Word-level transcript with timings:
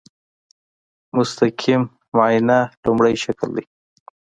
مستقیم 1.17 1.81
معاینه 2.15 2.59
لومړی 2.83 3.15
شکل 3.23 3.49
دی. 3.55 3.65